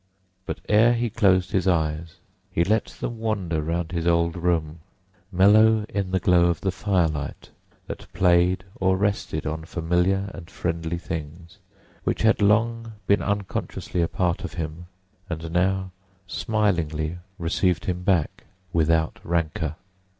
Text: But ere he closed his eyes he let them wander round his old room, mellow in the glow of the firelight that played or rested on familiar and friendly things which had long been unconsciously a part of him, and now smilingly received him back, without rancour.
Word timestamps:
But 0.47 0.61
ere 0.67 0.93
he 0.95 1.11
closed 1.11 1.51
his 1.51 1.67
eyes 1.67 2.15
he 2.51 2.63
let 2.63 2.85
them 2.85 3.19
wander 3.19 3.61
round 3.61 3.91
his 3.91 4.07
old 4.07 4.35
room, 4.35 4.79
mellow 5.31 5.85
in 5.89 6.09
the 6.09 6.19
glow 6.19 6.45
of 6.47 6.61
the 6.61 6.71
firelight 6.71 7.51
that 7.85 8.11
played 8.11 8.63
or 8.79 8.97
rested 8.97 9.45
on 9.45 9.63
familiar 9.63 10.31
and 10.33 10.49
friendly 10.49 10.97
things 10.97 11.59
which 12.03 12.23
had 12.23 12.41
long 12.41 12.93
been 13.05 13.21
unconsciously 13.21 14.01
a 14.01 14.07
part 14.07 14.43
of 14.43 14.55
him, 14.55 14.87
and 15.29 15.51
now 15.51 15.91
smilingly 16.25 17.19
received 17.37 17.85
him 17.85 18.01
back, 18.01 18.45
without 18.73 19.19
rancour. 19.23 19.75